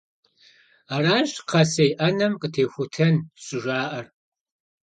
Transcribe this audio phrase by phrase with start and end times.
[0.95, 4.05] Аращ «кхъэсей Ӏэнэм къытехутэн» щӀыжаӀэр.